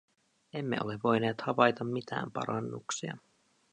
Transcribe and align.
Emme 0.59 0.77
ole 0.83 0.99
voineet 1.03 1.41
havaita 1.41 1.83
mitään 1.83 2.31
parannuksia. 2.31 3.17